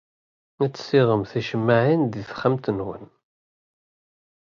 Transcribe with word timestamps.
Ad 0.63 0.71
tessiɣem 0.73 1.23
ticemmaɛin 1.31 2.01
deg 2.07 2.25
texxamt-nwen. 2.29 3.03